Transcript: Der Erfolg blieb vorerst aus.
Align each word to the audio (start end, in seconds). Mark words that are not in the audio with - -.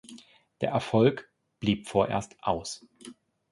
Der 0.61 0.71
Erfolg 0.71 1.31
blieb 1.59 1.87
vorerst 1.87 2.35
aus. 2.43 2.83